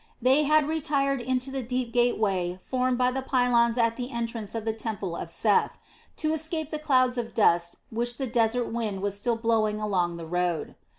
They 0.19 0.45
had 0.45 0.67
retired 0.67 1.21
into 1.21 1.51
the 1.51 1.61
deep 1.61 1.93
gateway 1.93 2.57
formed 2.59 2.97
by 2.97 3.11
the 3.11 3.21
pylons 3.21 3.77
at 3.77 3.97
the 3.97 4.09
entrance 4.09 4.55
of 4.55 4.65
the 4.65 4.73
temple 4.73 5.15
of 5.15 5.29
Seth, 5.29 5.77
to 6.17 6.33
escape 6.33 6.71
the 6.71 6.79
clouds 6.79 7.19
of 7.19 7.35
dust 7.35 7.75
which 7.91 8.17
the 8.17 8.25
desert 8.25 8.65
wind 8.73 9.03
was 9.03 9.15
still 9.15 9.35
blowing 9.35 9.79
along 9.79 10.15
the 10.15 10.25
road. 10.25 10.73